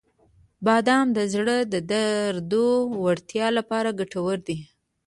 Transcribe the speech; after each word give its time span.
•بادام 0.65 1.07
د 1.17 1.19
زړه 1.33 1.57
د 1.73 1.75
دردو 1.91 2.67
وړتیا 3.03 3.47
لپاره 3.57 3.89
ګټور 3.99 4.37
دي. 4.47 4.57